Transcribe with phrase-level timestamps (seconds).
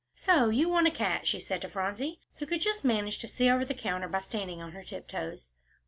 [0.15, 3.51] "So you want a cat?" she said to Phronsie, who could just manage to see
[3.51, 5.51] over the counter by standing on her tiptoes.